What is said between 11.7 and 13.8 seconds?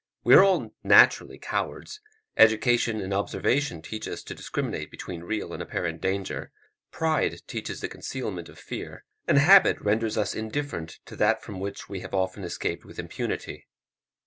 we have often escaped with impunity.